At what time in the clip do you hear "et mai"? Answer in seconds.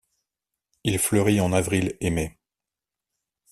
1.99-2.35